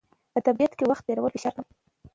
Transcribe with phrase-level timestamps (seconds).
[0.33, 1.73] په طبیعت کې وخت تېرول د فشار کموي.